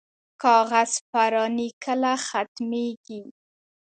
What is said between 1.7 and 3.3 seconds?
کله ختمیږي؟